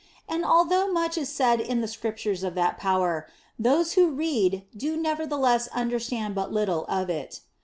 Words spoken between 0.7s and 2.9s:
much is said in the Scriptures of that